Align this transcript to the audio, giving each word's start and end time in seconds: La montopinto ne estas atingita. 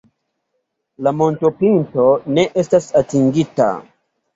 La 1.07 1.13
montopinto 1.21 2.09
ne 2.33 2.49
estas 2.67 2.93
atingita. 3.05 3.75